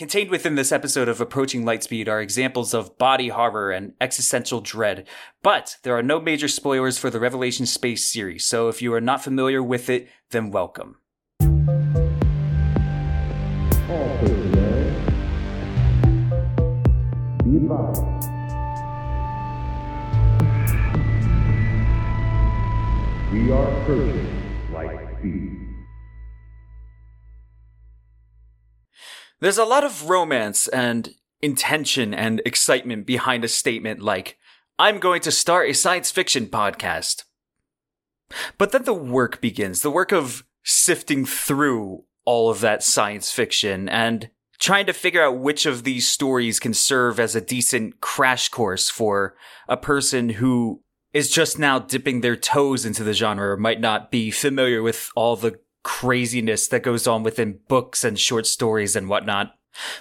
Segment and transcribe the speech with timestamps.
[0.00, 5.06] Contained within this episode of Approaching Lightspeed are examples of body horror and existential dread,
[5.42, 9.00] but there are no major spoilers for the Revelation Space series, so if you are
[9.02, 10.96] not familiar with it, then welcome.
[23.30, 23.84] We are
[29.40, 34.36] There's a lot of romance and intention and excitement behind a statement like,
[34.78, 37.24] I'm going to start a science fiction podcast.
[38.58, 43.88] But then the work begins, the work of sifting through all of that science fiction
[43.88, 48.50] and trying to figure out which of these stories can serve as a decent crash
[48.50, 49.34] course for
[49.68, 50.82] a person who
[51.14, 55.10] is just now dipping their toes into the genre or might not be familiar with
[55.16, 59.54] all the craziness that goes on within books and short stories and whatnot.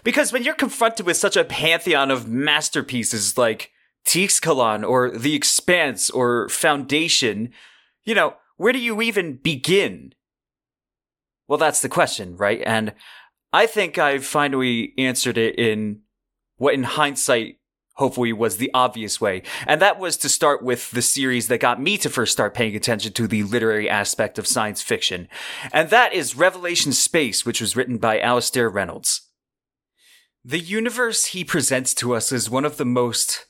[0.04, 3.72] Because when you're confronted with such a pantheon of masterpieces like
[4.06, 7.52] Teixcalaan or The Expanse or Foundation,
[8.04, 10.14] you know, where do you even begin?
[11.48, 12.62] Well, that's the question, right?
[12.66, 12.94] And
[13.54, 16.02] I think I've finally answered it in
[16.58, 17.59] what in hindsight
[18.00, 19.44] hopefully was the obvious way.
[19.68, 22.76] And that was to start with the series that got me to first start paying
[22.76, 25.28] attention to the literary aspect of science fiction.
[25.72, 29.28] And that is Revelation Space, which was written by Alastair Reynolds.
[30.44, 33.46] The universe he presents to us is one of the most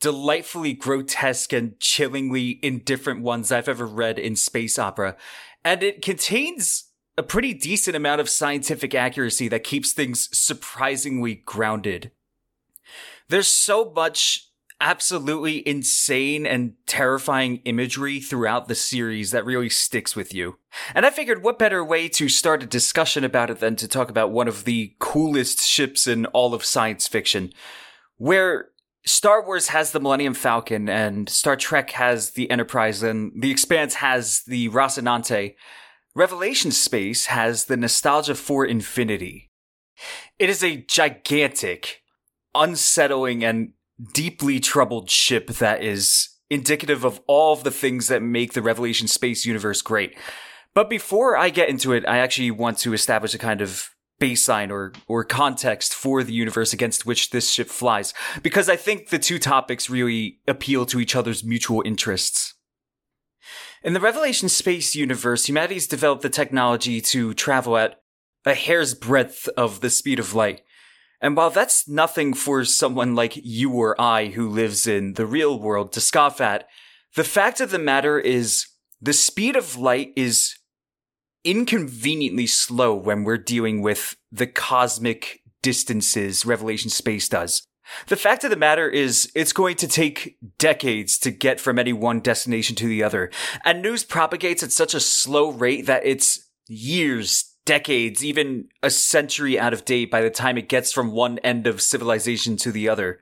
[0.00, 5.16] delightfully grotesque and chillingly indifferent ones I've ever read in space opera.
[5.64, 6.84] And it contains
[7.18, 12.12] a pretty decent amount of scientific accuracy that keeps things surprisingly grounded.
[13.30, 14.48] There's so much
[14.80, 20.58] absolutely insane and terrifying imagery throughout the series that really sticks with you.
[20.96, 24.10] And I figured what better way to start a discussion about it than to talk
[24.10, 27.52] about one of the coolest ships in all of science fiction,
[28.16, 28.70] where
[29.06, 33.94] Star Wars has the Millennium Falcon and Star Trek has the Enterprise and The Expanse
[33.94, 35.54] has the Rocinante.
[36.16, 39.50] Revelation Space has the Nostalgia for Infinity.
[40.40, 42.02] It is a gigantic,
[42.54, 43.72] unsettling and
[44.12, 49.06] deeply troubled ship that is indicative of all of the things that make the Revelation
[49.06, 50.16] Space universe great.
[50.74, 53.90] But before I get into it, I actually want to establish a kind of
[54.20, 58.12] baseline or or context for the universe against which this ship flies
[58.42, 62.54] because I think the two topics really appeal to each other's mutual interests.
[63.82, 68.02] In the Revelation Space universe, humanity's developed the technology to travel at
[68.44, 70.60] a hair's breadth of the speed of light.
[71.20, 75.58] And while that's nothing for someone like you or I who lives in the real
[75.58, 76.66] world to scoff at,
[77.16, 78.66] the fact of the matter is
[79.00, 80.54] the speed of light is
[81.44, 87.66] inconveniently slow when we're dealing with the cosmic distances Revelation Space does.
[88.06, 91.92] The fact of the matter is, it's going to take decades to get from any
[91.92, 93.30] one destination to the other.
[93.64, 99.56] And news propagates at such a slow rate that it's years, decades, even a century
[99.56, 102.88] out of date by the time it gets from one end of civilization to the
[102.88, 103.20] other.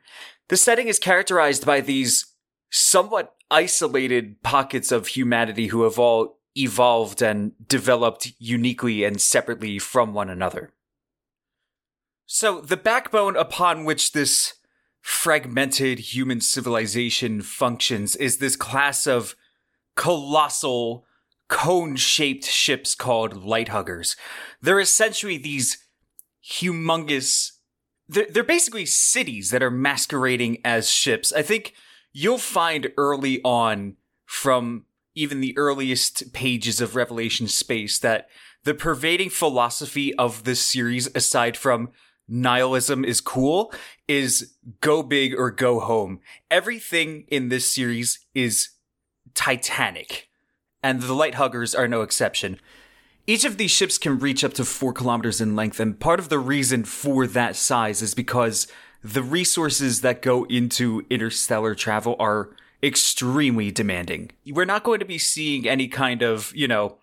[0.49, 2.33] The setting is characterized by these
[2.71, 10.15] somewhat isolated pockets of humanity who have all evolved and developed uniquely and separately from
[10.15, 10.73] one another.
[12.25, 14.55] So, the backbone upon which this
[15.03, 19.37] fragmented human civilization functions is this class of
[19.95, 21.05] colossal,
[21.49, 24.17] cone shaped ships called light huggers.
[24.61, 25.79] They're essentially these
[26.45, 27.53] humongous,
[28.09, 31.33] they're, they're basically cities that are masquerading as ships.
[31.33, 31.75] I think
[32.13, 38.29] you'll find early on from even the earliest pages of Revelation Space that
[38.65, 41.91] the pervading philosophy of this series, aside from
[42.29, 43.73] nihilism is cool,
[44.07, 46.21] is go big or go home.
[46.51, 48.71] Everything in this series is
[49.35, 50.28] titanic,
[50.83, 52.61] and the light huggers are no exception.
[53.27, 56.28] Each of these ships can reach up to four kilometers in length, and part of
[56.28, 58.67] the reason for that size is because
[59.03, 62.50] the resources that go into interstellar travel are
[62.82, 64.31] extremely demanding.
[64.47, 66.99] We're not going to be seeing any kind of, you know,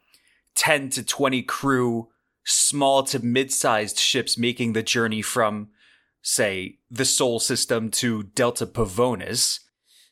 [0.55, 2.09] 10 to 20 crew,
[2.43, 5.69] small to mid sized ships making the journey from,
[6.21, 9.59] say, the Sol system to Delta Pavonis,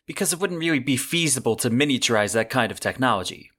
[0.05, 3.49] because it wouldn't really be feasible to miniaturize that kind of technology.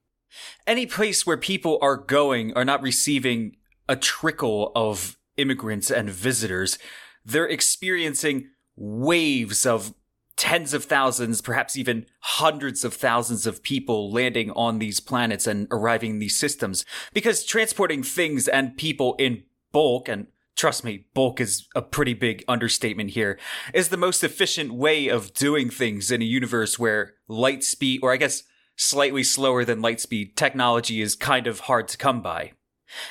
[0.66, 3.56] Any place where people are going are not receiving
[3.88, 6.78] a trickle of immigrants and visitors.
[7.24, 9.94] They're experiencing waves of
[10.36, 15.68] tens of thousands, perhaps even hundreds of thousands of people landing on these planets and
[15.70, 16.84] arriving in these systems.
[17.12, 20.26] Because transporting things and people in bulk and
[20.56, 23.38] trust me, bulk is a pretty big understatement here,
[23.72, 28.12] is the most efficient way of doing things in a universe where light speed, or
[28.12, 28.44] I guess
[28.76, 32.52] slightly slower than light speed, technology is kind of hard to come by.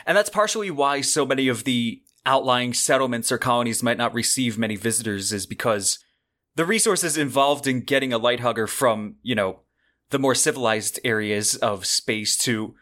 [0.05, 4.57] And that's partially why so many of the outlying settlements or colonies might not receive
[4.57, 5.99] many visitors, is because
[6.55, 9.59] the resources involved in getting a light hugger from, you know,
[10.09, 12.75] the more civilized areas of space to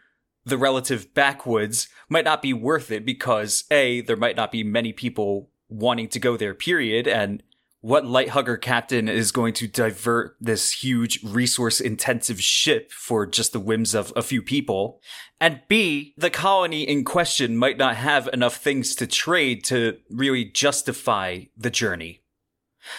[0.44, 4.92] the relative backwoods might not be worth it because A, there might not be many
[4.92, 7.42] people wanting to go there, period, and
[7.82, 13.52] what light hugger captain is going to divert this huge resource intensive ship for just
[13.52, 15.00] the whims of a few people?
[15.40, 20.44] And B, the colony in question might not have enough things to trade to really
[20.44, 22.22] justify the journey.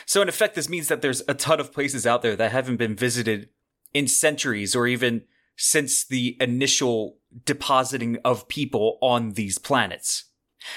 [0.06, 2.77] So in effect, this means that there's a ton of places out there that haven't
[2.77, 3.50] been visited
[3.94, 5.24] in centuries or even
[5.56, 10.25] since the initial depositing of people on these planets.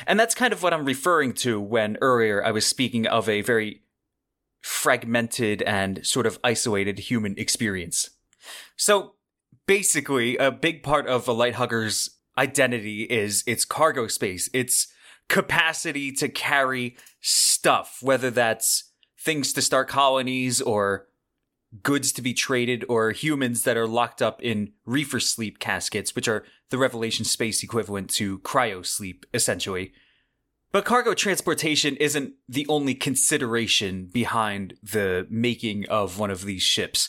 [0.06, 3.41] And that's kind of what I'm referring to when earlier I was speaking of a
[3.41, 3.82] very
[4.66, 8.10] fragmented and sort of isolated human experience.
[8.76, 9.12] So
[9.68, 14.88] basically, a big part of a light hugger's identity is its cargo space, its
[15.28, 18.90] capacity to carry stuff, whether that's
[19.20, 21.06] things to start colonies or
[21.84, 26.26] goods to be traded or humans that are locked up in reefer sleep caskets, which
[26.26, 29.92] are the Revelation space equivalent to cryo sleep, essentially.
[30.72, 37.08] But cargo transportation isn't the only consideration behind the making of one of these ships.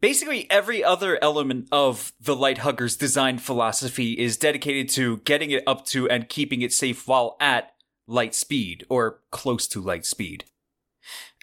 [0.00, 5.64] Basically, every other element of the Light Hugger's design philosophy is dedicated to getting it
[5.66, 7.72] up to and keeping it safe while at
[8.06, 10.44] light speed, or close to light speed.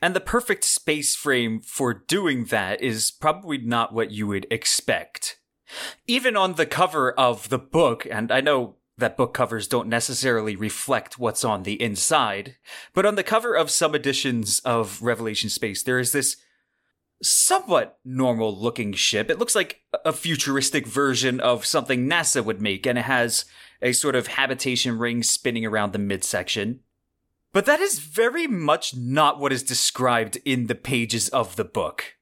[0.02, 5.38] And the perfect space frame for doing that is probably not what you would expect.
[6.08, 10.56] Even on the cover of the book, and I know that book covers don't necessarily
[10.56, 12.56] reflect what's on the inside,
[12.94, 16.38] but on the cover of some editions of Revelation Space, there is this
[17.22, 19.30] somewhat normal looking ship.
[19.30, 23.46] It looks like a futuristic version of something NASA would make, and it has
[23.82, 26.82] a sort of habitation ring spinning around the midsection.
[27.52, 32.16] But that is very much not what is described in the pages of the book.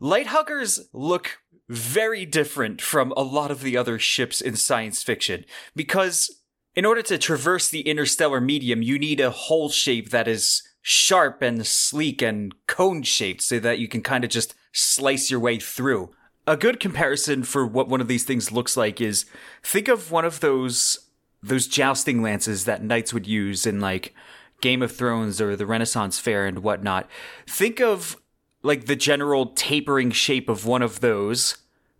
[0.00, 5.44] Lighthuggers look very different from a lot of the other ships in science fiction
[5.76, 6.42] because
[6.74, 11.42] in order to traverse the interstellar medium, you need a hull shape that is sharp
[11.42, 15.58] and sleek and cone shaped so that you can kind of just slice your way
[15.58, 16.10] through.
[16.46, 19.26] A good comparison for what one of these things looks like is
[19.62, 21.00] think of one of those
[21.42, 24.14] those jousting lances that knights would use in like
[24.60, 27.08] Game of Thrones or the Renaissance Fair and whatnot.
[27.46, 28.16] Think of
[28.62, 31.58] like the general tapering shape of one of those,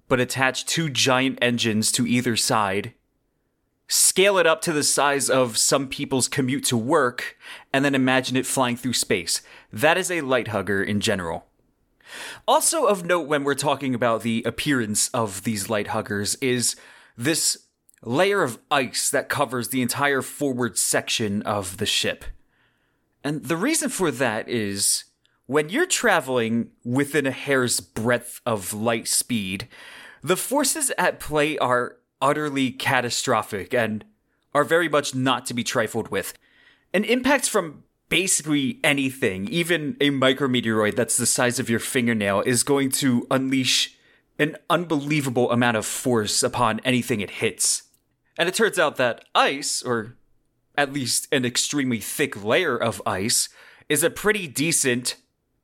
[0.08, 2.94] but attach two giant engines to either side.
[3.86, 7.38] Scale it up to the size of some people's commute to work,
[7.72, 9.40] and then imagine it flying through space.
[9.72, 11.46] That is a light hugger in general.
[12.46, 16.76] Also of note when we're talking about the appearance of these light huggers is
[17.16, 17.66] this
[18.02, 22.24] layer of ice that covers the entire forward section of the ship.
[23.24, 25.04] And the reason for that is
[25.48, 29.66] when you're traveling within a hair's breadth of light speed,
[30.22, 34.04] the forces at play are utterly catastrophic and
[34.54, 36.34] are very much not to be trifled with.
[36.92, 42.62] An impact from basically anything, even a micrometeoroid that's the size of your fingernail, is
[42.62, 43.96] going to unleash
[44.38, 47.84] an unbelievable amount of force upon anything it hits.
[48.36, 50.18] And it turns out that ice, or
[50.76, 53.48] at least an extremely thick layer of ice,
[53.88, 55.16] is a pretty decent,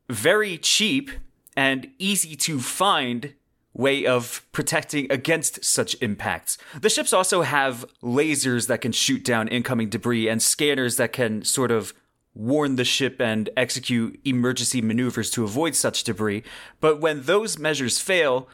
[0.08, 1.10] very cheap,
[1.56, 3.34] and easy to find
[3.72, 6.56] way of protecting against such impacts.
[6.80, 11.44] The ships also have lasers that can shoot down incoming debris and scanners that can
[11.44, 11.92] sort of
[12.34, 16.42] warn the ship and execute emergency maneuvers to avoid such debris.
[16.80, 18.48] But when those measures fail,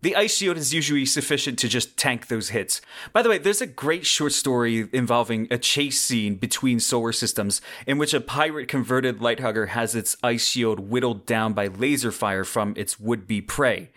[0.00, 2.80] the ice shield is usually sufficient to just tank those hits.
[3.12, 7.60] By the way, there's a great short story involving a chase scene between solar systems
[7.84, 12.44] in which a pirate converted lighthugger has its ice shield whittled down by laser fire
[12.44, 13.90] from its would be prey.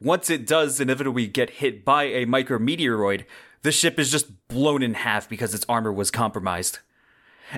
[0.00, 3.24] Once it does inevitably get hit by a micrometeoroid,
[3.60, 6.78] the ship is just blown in half because its armor was compromised.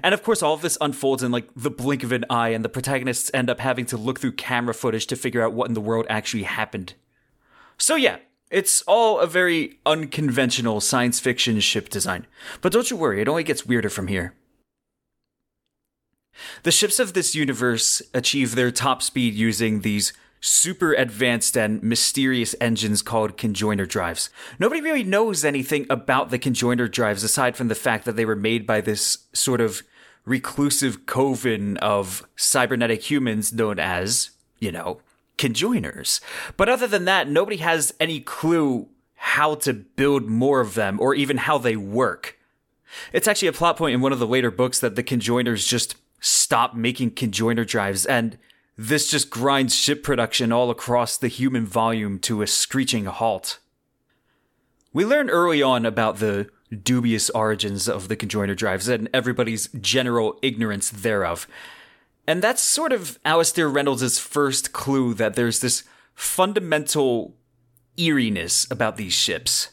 [0.03, 2.65] And of course, all of this unfolds in like the blink of an eye, and
[2.65, 5.75] the protagonists end up having to look through camera footage to figure out what in
[5.75, 6.95] the world actually happened.
[7.79, 8.19] So yeah,
[8.51, 12.27] it's all a very unconventional science fiction ship design.
[12.61, 14.35] But don't you worry, it only gets weirder from here.
[16.63, 22.55] The ships of this universe achieve their top speed using these super advanced and mysterious
[22.61, 24.29] engines called conjoiner drives.
[24.59, 28.37] Nobody really knows anything about the conjoiner drives aside from the fact that they were
[28.37, 29.83] made by this sort of
[30.27, 35.01] reclusive coven of cybernetic humans known as, you know,
[35.39, 36.21] conjoiners.
[36.57, 41.15] But other than that, nobody has any clue how to build more of them or
[41.15, 42.39] even how they work.
[43.13, 45.97] It's actually a plot point in one of the later books that the conjoiners just
[46.21, 48.39] stop making conjoiner drives and
[48.77, 53.59] this just grinds ship production all across the human volume to a screeching halt.
[54.93, 56.49] We learn early on about the
[56.83, 61.47] dubious origins of the conjoiner drives and everybody's general ignorance thereof.
[62.27, 67.37] And that's sort of Alastair Reynolds' first clue that there's this fundamental
[67.99, 69.71] eeriness about these ships.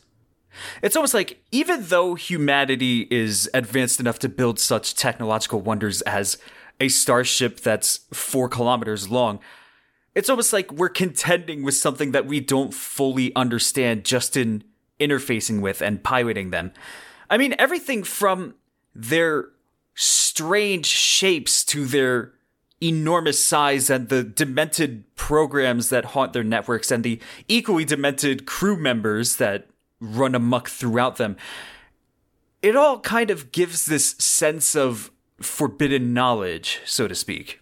[0.82, 6.38] It's almost like even though humanity is advanced enough to build such technological wonders as
[6.80, 9.40] a starship that's four kilometers long,
[10.14, 14.64] it's almost like we're contending with something that we don't fully understand just in
[15.00, 16.72] interfacing with and piloting them.
[17.30, 18.56] I mean, everything from
[18.94, 19.46] their
[19.96, 22.34] strange shapes to their
[22.82, 28.76] enormous size and the demented programs that haunt their networks and the equally demented crew
[28.76, 29.68] members that
[30.00, 31.38] run amuck throughout them.
[32.62, 35.12] It all kind of gives this sense of
[35.42, 37.60] forbidden knowledge, so to speak.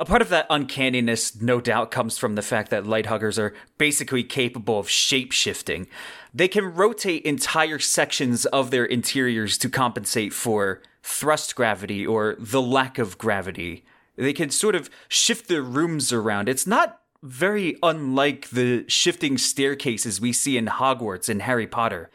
[0.00, 4.22] A part of that uncanniness, no doubt, comes from the fact that Lighthuggers are basically
[4.22, 5.88] capable of shape shifting.
[6.32, 12.62] They can rotate entire sections of their interiors to compensate for thrust gravity or the
[12.62, 13.84] lack of gravity.
[14.18, 16.48] They can sort of shift their rooms around.
[16.48, 22.10] It's not very unlike the shifting staircases we see in Hogwarts and Harry Potter.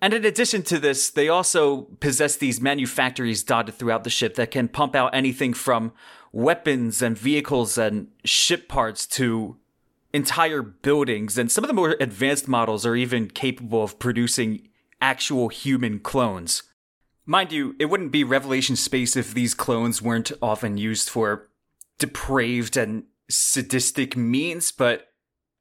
[0.00, 4.50] And in addition to this, they also possess these manufactories dotted throughout the ship that
[4.50, 5.92] can pump out anything from
[6.32, 9.56] weapons and vehicles and ship parts to
[10.12, 11.38] entire buildings.
[11.38, 14.68] And some of the more advanced models are even capable of producing
[15.00, 16.64] actual human clones.
[17.26, 21.48] Mind you, it wouldn't be Revelation Space if these clones weren't often used for
[21.98, 25.08] depraved and sadistic means, but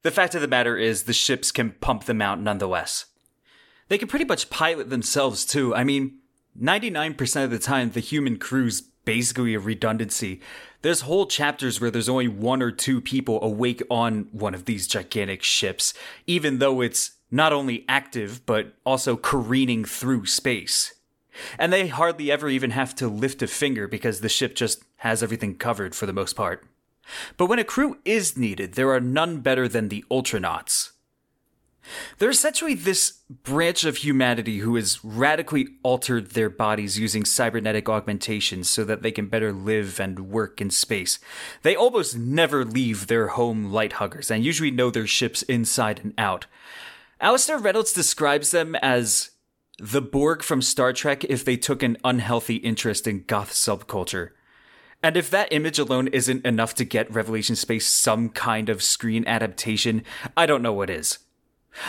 [0.01, 3.05] the fact of the matter is the ships can pump them out nonetheless.
[3.87, 5.73] They can pretty much pilot themselves too.
[5.73, 6.19] I mean,
[6.61, 10.41] 99% of the time, the human crew's basically a redundancy.
[10.81, 14.87] There's whole chapters where there's only one or two people awake on one of these
[14.87, 15.93] gigantic ships,
[16.27, 20.93] even though it's not only active, but also careening through space.
[21.57, 25.23] And they hardly ever even have to lift a finger because the ship just has
[25.23, 26.65] everything covered for the most part.
[27.37, 30.91] But when a crew is needed, there are none better than the Ultranauts.
[32.17, 38.69] They're essentially this branch of humanity who has radically altered their bodies using cybernetic augmentations
[38.69, 41.19] so that they can better live and work in space.
[41.61, 46.13] They almost never leave their home light huggers and usually know their ships inside and
[46.17, 46.45] out.
[47.19, 49.31] Alastair Reynolds describes them as
[49.79, 54.29] the Borg from Star Trek if they took an unhealthy interest in goth subculture.
[55.01, 59.25] And if that image alone isn't enough to get Revelation Space some kind of screen
[59.27, 60.03] adaptation,
[60.37, 61.19] I don't know what is.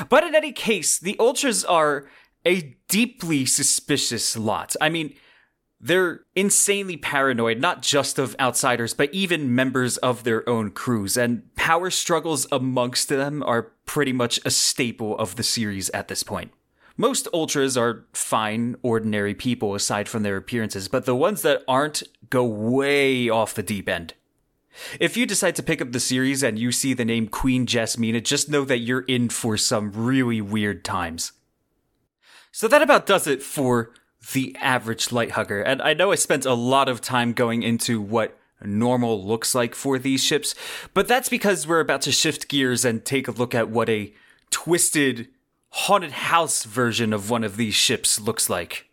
[0.08, 2.08] But in any case, the Ultras are
[2.44, 4.74] a deeply suspicious lot.
[4.80, 5.14] I mean,
[5.80, 11.54] they're insanely paranoid, not just of outsiders, but even members of their own crews, and
[11.56, 16.52] power struggles amongst them are pretty much a staple of the series at this point.
[16.96, 22.04] Most Ultras are fine, ordinary people aside from their appearances, but the ones that aren't
[22.30, 24.14] go way off the deep end.
[25.00, 28.22] If you decide to pick up the series and you see the name Queen Jasmina,
[28.22, 31.32] just know that you're in for some really weird times.
[32.52, 33.92] So that about does it for
[34.32, 35.60] the average light hugger.
[35.60, 39.74] And I know I spent a lot of time going into what normal looks like
[39.74, 40.54] for these ships,
[40.94, 44.14] but that's because we're about to shift gears and take a look at what a
[44.50, 45.28] twisted
[45.76, 48.88] haunted house version of one of these ships looks like.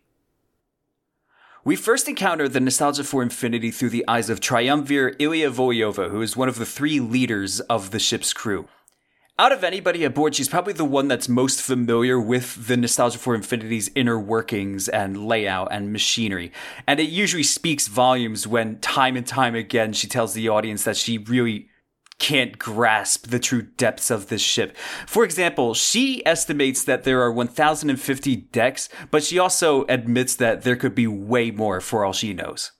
[1.64, 6.20] We first encounter the nostalgia for infinity through the eyes of Triumvir Ilya Volyova, who
[6.22, 8.66] is one of the three leaders of the ship's crew.
[9.38, 13.36] Out of anybody aboard, she's probably the one that's most familiar with the Nostalgia for
[13.36, 16.50] Infinity's inner workings and layout and machinery.
[16.88, 20.96] And it usually speaks volumes when time and time again she tells the audience that
[20.96, 21.68] she really
[22.22, 24.76] can't grasp the true depths of this ship.
[25.08, 30.76] For example, she estimates that there are 1,050 decks, but she also admits that there
[30.76, 32.70] could be way more for all she knows.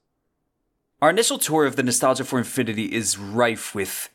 [1.03, 4.11] Our initial tour of the Nostalgia for Infinity is rife with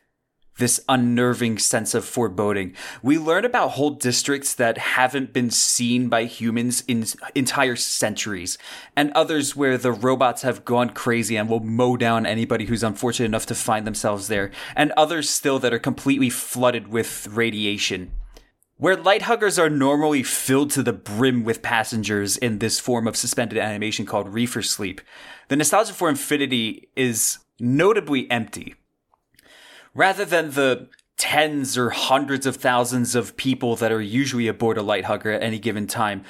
[0.58, 2.76] this unnerving sense of foreboding.
[3.02, 8.58] We learn about whole districts that haven't been seen by humans in entire centuries,
[8.96, 13.28] and others where the robots have gone crazy and will mow down anybody who's unfortunate
[13.28, 18.12] enough to find themselves there, and others still that are completely flooded with radiation.
[18.80, 23.18] Where light huggers are normally filled to the brim with passengers in this form of
[23.18, 25.02] suspended animation called reefer sleep,
[25.48, 28.76] the nostalgia for infinity is notably empty.
[29.98, 30.88] Rather than the
[31.18, 35.42] tens or hundreds of thousands of people that are usually aboard a light hugger at
[35.42, 36.24] any given time,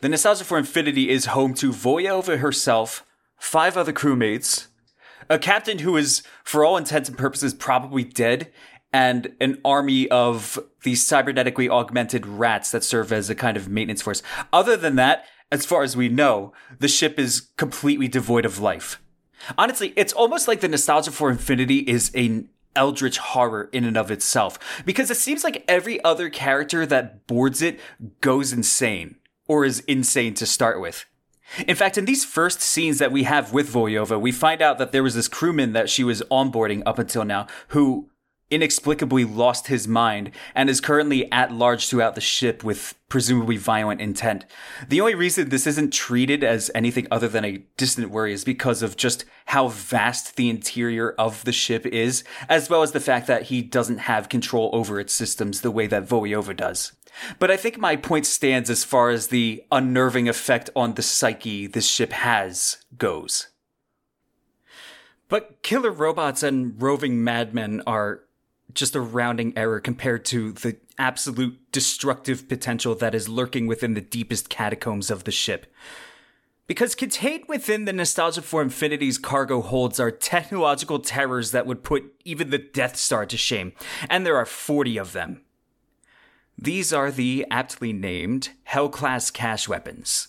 [0.00, 3.04] the nostalgia for infinity is home to Volyova herself,
[3.36, 4.68] five other crewmates,
[5.28, 8.50] a captain who is, for all intents and purposes, probably dead,
[8.94, 14.00] and an army of these cybernetically augmented rats that serve as a kind of maintenance
[14.00, 14.22] force.
[14.54, 19.02] Other than that, as far as we know, the ship is completely devoid of life.
[19.58, 24.10] Honestly, it's almost like the nostalgia for infinity is an eldritch horror in and of
[24.10, 27.78] itself because it seems like every other character that boards it
[28.20, 31.04] goes insane or is insane to start with.
[31.66, 34.92] In fact, in these first scenes that we have with Volyova, we find out that
[34.92, 38.08] there was this crewman that she was onboarding up until now who
[38.52, 44.00] inexplicably lost his mind and is currently at large throughout the ship with presumably violent
[44.00, 44.44] intent.
[44.88, 48.82] The only reason this isn't treated as anything other than a distant worry is because
[48.82, 53.26] of just how vast the interior of the ship is, as well as the fact
[53.26, 56.92] that he doesn't have control over its systems the way that Volyova does.
[57.38, 61.66] But I think my point stands as far as the unnerving effect on the psyche
[61.66, 63.48] this ship has goes.
[65.28, 68.20] But killer robots and roving madmen are
[68.74, 74.00] just a rounding error compared to the absolute destructive potential that is lurking within the
[74.00, 75.66] deepest catacombs of the ship.
[76.66, 82.14] Because contained within the Nostalgia for Infinity's cargo holds are technological terrors that would put
[82.24, 83.72] even the Death Star to shame,
[84.08, 85.42] and there are 40 of them.
[86.56, 90.28] These are the aptly named Hell class cache weapons.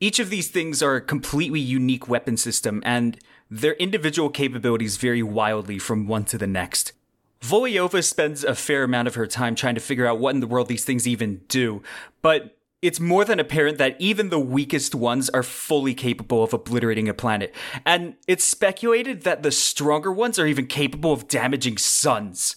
[0.00, 3.18] Each of these things are a completely unique weapon system, and
[3.50, 6.92] their individual capabilities vary wildly from one to the next.
[7.42, 10.46] Volyova spends a fair amount of her time trying to figure out what in the
[10.46, 11.82] world these things even do,
[12.22, 17.08] but it's more than apparent that even the weakest ones are fully capable of obliterating
[17.08, 17.54] a planet.
[17.86, 22.56] And it's speculated that the stronger ones are even capable of damaging suns.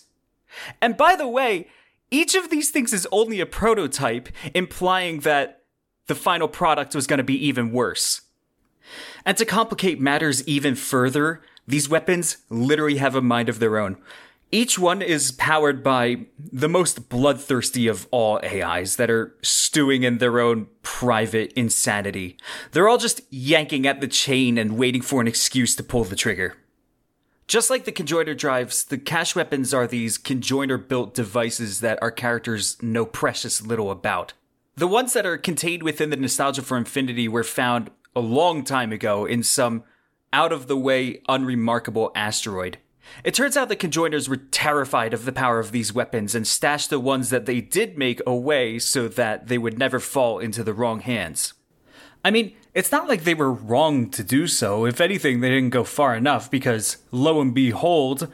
[0.82, 1.68] And by the way,
[2.10, 5.64] each of these things is only a prototype, implying that
[6.08, 8.22] the final product was going to be even worse.
[9.26, 13.98] And to complicate matters even further, these weapons literally have a mind of their own.
[14.56, 20.20] Each one is powered by the most bloodthirsty of all AIs that are stewing in
[20.20, 22.38] their own private insanity.
[22.72, 26.16] They're all just yanking at the chain and waiting for an excuse to pull the
[26.16, 26.56] trigger.
[27.48, 32.10] Just like the conjoiner drives, the cache weapons are these conjoiner built devices that our
[32.10, 34.32] characters know precious little about.
[34.78, 38.94] The ones that are contained within the Nostalgia for Infinity were found a long time
[38.94, 39.84] ago in some
[40.32, 42.78] out of the way, unremarkable asteroid.
[43.24, 46.90] It turns out the conjoiners were terrified of the power of these weapons and stashed
[46.90, 50.74] the ones that they did make away so that they would never fall into the
[50.74, 51.54] wrong hands.
[52.24, 54.86] I mean, it's not like they were wrong to do so.
[54.86, 58.34] If anything, they didn't go far enough because, lo and behold,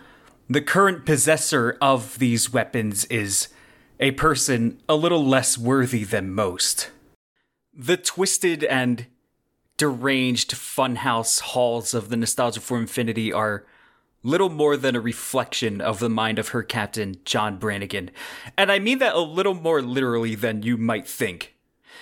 [0.50, 3.50] the current possessor of these weapons is
[4.00, 6.90] a person a little less worthy than most.
[7.74, 9.08] The twisted and
[9.78, 13.66] deranged funhouse halls of the Nostalgia for Infinity are
[14.24, 18.12] little more than a reflection of the mind of her captain, John Brannigan.
[18.58, 21.56] And I mean that a little more literally than you might think.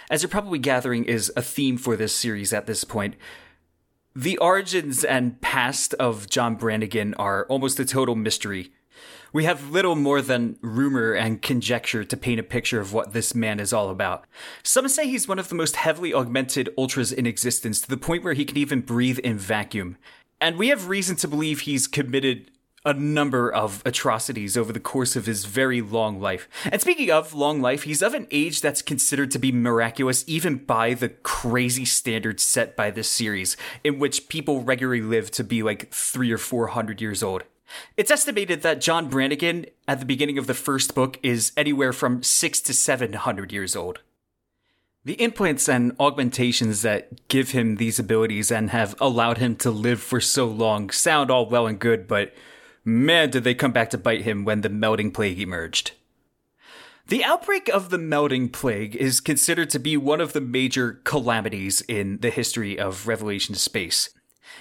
[0.09, 3.15] As you're probably gathering is a theme for this series at this point.
[4.15, 8.71] The origins and past of John Brannigan are almost a total mystery.
[9.31, 13.35] We have little more than rumor and conjecture to paint a picture of what this
[13.35, 14.25] man is all about.
[14.63, 18.23] Some say he's one of the most heavily augmented ultras in existence to the point
[18.23, 19.97] where he can even breathe in vacuum.
[20.41, 22.51] And we have reason to believe he's committed
[22.85, 26.47] a number of atrocities over the course of his very long life.
[26.71, 30.55] And speaking of long life, he's of an age that's considered to be miraculous even
[30.55, 35.61] by the crazy standards set by this series, in which people regularly live to be
[35.61, 37.43] like three or four hundred years old.
[37.97, 42.23] It's estimated that John Brannigan, at the beginning of the first book, is anywhere from
[42.23, 43.99] six to seven hundred years old.
[45.05, 50.01] The implants and augmentations that give him these abilities and have allowed him to live
[50.01, 52.33] for so long sound all well and good, but
[52.83, 55.93] man, did they come back to bite him when the melting plague emerged.
[57.07, 61.81] The outbreak of the melting plague is considered to be one of the major calamities
[61.87, 64.09] in the history of Revelation Space.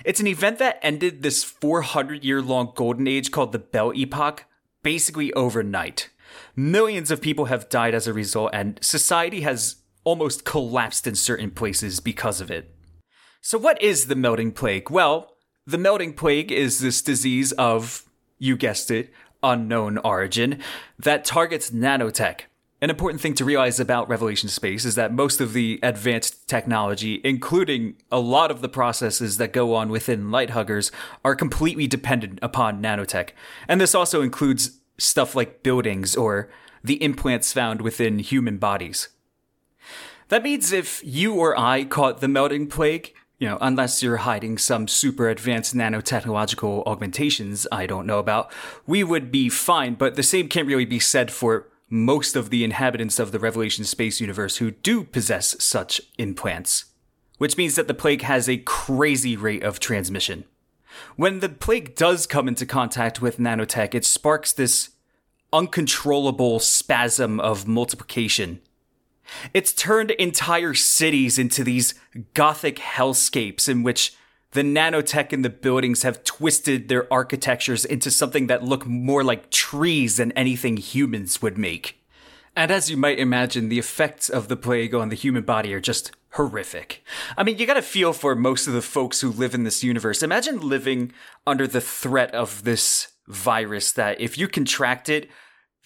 [0.04, 4.44] It's an event that ended this 400 year long golden age called the Belle Epoque,
[4.82, 6.10] basically overnight.
[6.54, 9.77] Millions of people have died as a result, and society has
[10.08, 12.74] almost collapsed in certain places because of it.
[13.42, 14.88] So, what is the melting plague?
[14.90, 18.04] Well, the melting plague is this disease of,
[18.38, 20.60] you guessed it, unknown origin
[20.98, 22.40] that targets nanotech.
[22.80, 27.20] An important thing to realize about Revelation Space is that most of the advanced technology,
[27.22, 30.90] including a lot of the processes that go on within light huggers,
[31.22, 33.30] are completely dependent upon nanotech.
[33.68, 36.48] And this also includes stuff like buildings or
[36.82, 39.08] the implants found within human bodies.
[40.28, 44.58] That means if you or I caught the melting plague, you know, unless you're hiding
[44.58, 48.52] some super advanced nanotechnological augmentations I don't know about,
[48.86, 52.64] we would be fine, but the same can't really be said for most of the
[52.64, 56.86] inhabitants of the Revelation space universe who do possess such implants,
[57.38, 60.44] which means that the plague has a crazy rate of transmission.
[61.16, 64.90] When the plague does come into contact with nanotech, it sparks this
[65.52, 68.60] uncontrollable spasm of multiplication.
[69.54, 71.94] It's turned entire cities into these
[72.34, 74.14] gothic hellscapes in which
[74.52, 79.50] the nanotech in the buildings have twisted their architectures into something that look more like
[79.50, 82.02] trees than anything humans would make.
[82.56, 85.80] And as you might imagine, the effects of the plague on the human body are
[85.80, 87.04] just horrific.
[87.36, 90.22] I mean, you gotta feel for most of the folks who live in this universe.
[90.22, 91.12] Imagine living
[91.46, 95.30] under the threat of this virus that if you contract it,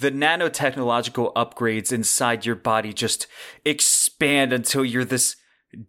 [0.02, 3.26] the nanotechnological upgrades inside your body just
[3.64, 5.36] expand until you're this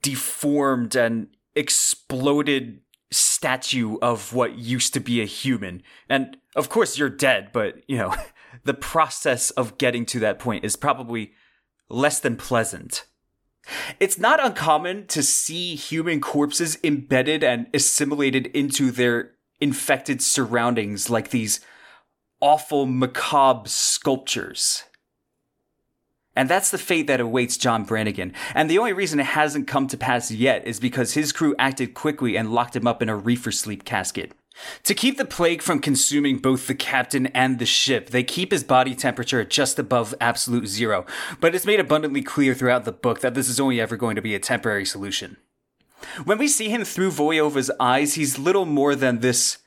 [0.01, 2.79] deformed and exploded
[3.11, 5.81] statue of what used to be a human.
[6.07, 8.15] And of course, you're dead, but you know,
[8.63, 11.33] the process of getting to that point is probably
[11.89, 13.05] less than pleasant.
[13.99, 21.29] It's not uncommon to see human corpses embedded and assimilated into their infected surroundings like
[21.29, 21.61] these
[22.43, 24.83] awful, macabre sculptures.
[26.35, 28.33] And that's the fate that awaits John Brannigan.
[28.53, 31.93] And the only reason it hasn't come to pass yet is because his crew acted
[31.93, 34.33] quickly and locked him up in a reefer sleep casket.
[34.83, 38.63] To keep the plague from consuming both the captain and the ship, they keep his
[38.63, 41.05] body temperature just above absolute zero,
[41.39, 44.21] but it's made abundantly clear throughout the book that this is only ever going to
[44.21, 45.37] be a temporary solution.
[46.25, 49.59] When we see him through Volyova's eyes, he's little more than this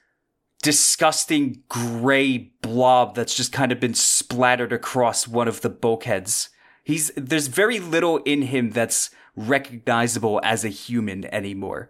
[0.66, 6.48] disgusting gray blob that's just kind of been splattered across one of the bulkheads.
[6.82, 11.88] He's there's very little in him that's recognizable as a human anymore.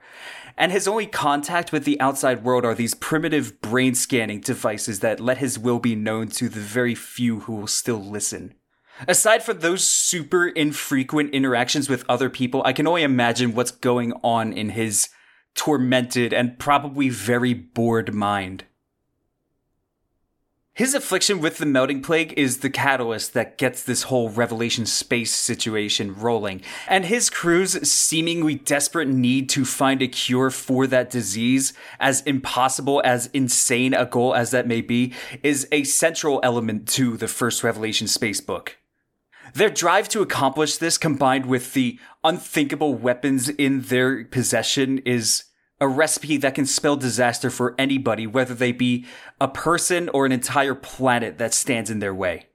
[0.59, 5.21] And his only contact with the outside world are these primitive brain scanning devices that
[5.21, 8.53] let his will be known to the very few who will still listen.
[9.09, 14.12] Aside from those super infrequent interactions with other people, I can only imagine what's going
[14.23, 15.09] on in his
[15.57, 18.64] tormented and probably very bored mind.
[20.77, 25.35] His affliction with the melting plague is the catalyst that gets this whole Revelation space
[25.35, 26.61] situation rolling.
[26.87, 33.01] And his crew's seemingly desperate need to find a cure for that disease, as impossible,
[33.07, 37.64] as insane a goal as that may be, is a central element to the first
[37.64, 38.77] Revelation space book.
[39.54, 45.44] Their drive to accomplish this combined with the unthinkable weapons in their possession is
[45.80, 49.04] a recipe that can spell disaster for anybody, whether they be
[49.40, 52.46] a person or an entire planet that stands in their way.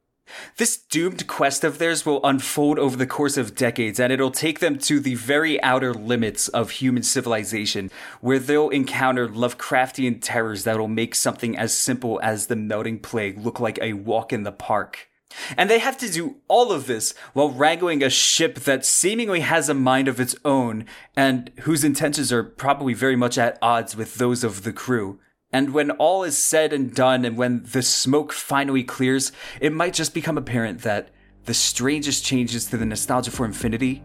[0.57, 4.59] This doomed quest of theirs will unfold over the course of decades, and it'll take
[4.59, 10.87] them to the very outer limits of human civilization, where they'll encounter Lovecraftian terrors that'll
[10.87, 15.10] make something as simple as the melting plague look like a walk in the park.
[15.57, 19.69] And they have to do all of this while wrangling a ship that seemingly has
[19.69, 24.15] a mind of its own and whose intentions are probably very much at odds with
[24.15, 25.19] those of the crew.
[25.53, 29.93] And when all is said and done, and when the smoke finally clears, it might
[29.93, 31.09] just become apparent that
[31.45, 34.03] the strangest changes to the Nostalgia for Infinity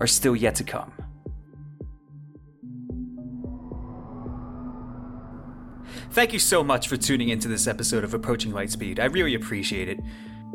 [0.00, 0.92] are still yet to come.
[6.10, 8.98] Thank you so much for tuning into this episode of Approaching Lightspeed.
[8.98, 10.00] I really appreciate it.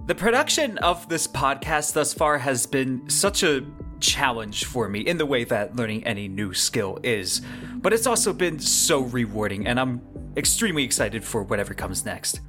[0.05, 3.65] The production of this podcast thus far has been such a
[4.01, 7.41] challenge for me in the way that learning any new skill is,
[7.75, 10.01] but it's also been so rewarding, and I'm
[10.35, 12.41] extremely excited for whatever comes next.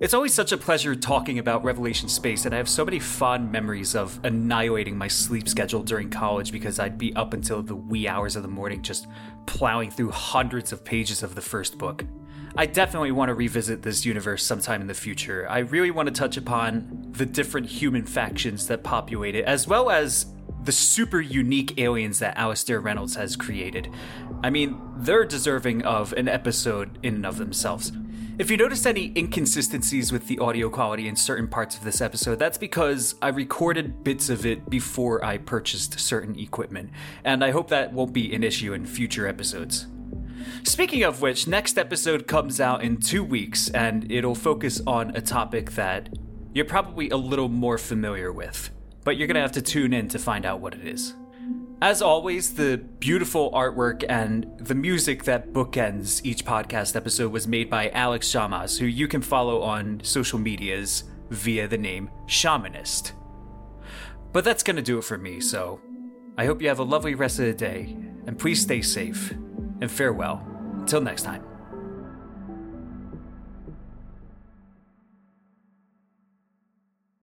[0.00, 3.52] It's always such a pleasure talking about Revelation Space, and I have so many fond
[3.52, 8.08] memories of annihilating my sleep schedule during college because I'd be up until the wee
[8.08, 9.08] hours of the morning just
[9.44, 12.06] plowing through hundreds of pages of the first book.
[12.58, 15.46] I definitely want to revisit this universe sometime in the future.
[15.48, 19.90] I really want to touch upon the different human factions that populate it, as well
[19.90, 20.26] as
[20.64, 23.88] the super unique aliens that Alastair Reynolds has created.
[24.42, 27.92] I mean, they're deserving of an episode in and of themselves.
[28.38, 32.40] If you noticed any inconsistencies with the audio quality in certain parts of this episode,
[32.40, 36.90] that's because I recorded bits of it before I purchased certain equipment,
[37.22, 39.86] and I hope that won't be an issue in future episodes.
[40.62, 45.20] Speaking of which, next episode comes out in two weeks, and it'll focus on a
[45.20, 46.08] topic that
[46.54, 48.70] you're probably a little more familiar with,
[49.04, 51.14] but you're gonna have to tune in to find out what it is.
[51.80, 57.70] As always, the beautiful artwork and the music that bookends each podcast episode was made
[57.70, 63.12] by Alex Shamas, who you can follow on social medias via the name Shamanist.
[64.32, 65.80] But that's gonna do it for me, so
[66.36, 67.96] I hope you have a lovely rest of the day,
[68.26, 69.32] and please stay safe,
[69.80, 70.46] and farewell.
[70.80, 71.57] Until next time.